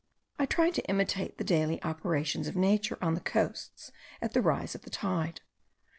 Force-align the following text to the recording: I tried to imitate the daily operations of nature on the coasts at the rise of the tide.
I 0.39 0.47
tried 0.47 0.73
to 0.73 0.85
imitate 0.89 1.37
the 1.37 1.43
daily 1.43 1.79
operations 1.83 2.47
of 2.47 2.55
nature 2.55 2.97
on 3.03 3.13
the 3.13 3.21
coasts 3.21 3.91
at 4.19 4.33
the 4.33 4.41
rise 4.41 4.73
of 4.73 4.81
the 4.81 4.89
tide. 4.89 5.41